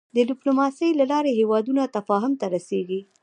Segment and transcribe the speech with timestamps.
[0.15, 2.99] د د ډيپلوماسی له لارې هېوادونه تفاهم ته رسېږي.